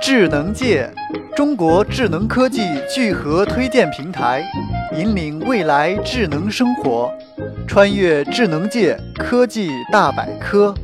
[0.00, 0.88] 智能界，
[1.36, 4.42] 中国智能科技聚合推荐平台，
[4.96, 7.12] 引领未来智能生活，
[7.66, 10.74] 穿越智能界科技大百科。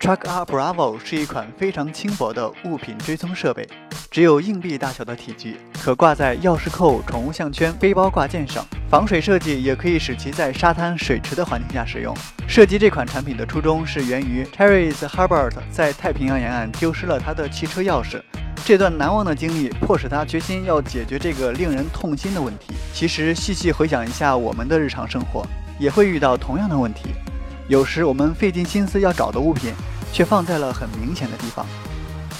[0.00, 3.66] Track R Bravo 是一款非常轻薄的物品追踪设备，
[4.10, 8.66] 只有硬币大小的体积，可挂在钥匙扣、宠物项圈、背包挂件上。
[8.90, 12.12] 防水设计也可以使其在沙滩、水池的环境下使用。
[12.48, 18.20] 设计这款产品的初衷是源于 Terry's Herbert 在太平洋沿岸丢失了他的汽车钥匙，
[18.64, 22.74] 这段难忘的经历迫使他决心要解决这个令人痛心的问题。
[22.92, 25.46] 其实细细回想一下，我们的日常生活
[25.78, 27.10] 也会遇到同样的问题。
[27.68, 29.72] 有时我们费尽心思要找的物品，
[30.12, 31.64] 却放在了很明显的地方。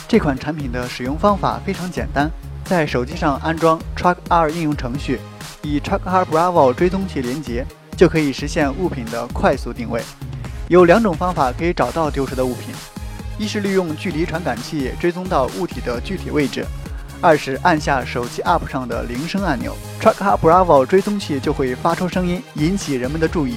[0.09, 2.29] 这款产品的使用方法非常简单，
[2.65, 5.21] 在手机上安装 Truck R 应用程序，
[5.63, 10.03] 以 Trackar Bravo 追踪器连接，就可以实现物品的快速定位。
[10.69, 12.75] 有两种方法可以找到丢失的物品：
[13.39, 16.63] 一是利用距离传感器追踪到物体的具体位置；
[17.21, 23.57] 二是按下手机 App 上的铃声按钮，Trackar Bravo 追踪器就会发出声音，引起人们的注意。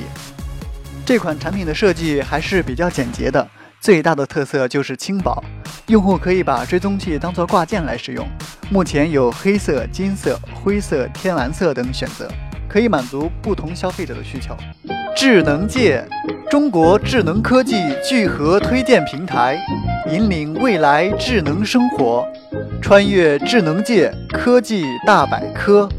[1.05, 3.47] 这款产品的设计还是比较简洁的，
[3.83, 5.43] 最大的特色就是轻薄，
[5.87, 8.25] 用户可以把追踪器当做挂件来使用。
[8.69, 12.25] 目前有黑色、金色、灰色、天蓝色等选择，
[12.69, 14.55] 可以满足不同消费者的需求。
[15.17, 16.01] 智能界，
[16.49, 19.59] 中国智能科技聚合推荐平台，
[20.09, 22.25] 引领未来智能生活，
[22.81, 25.89] 穿越智能界科技大百科。